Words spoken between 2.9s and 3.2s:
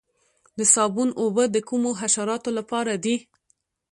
دي؟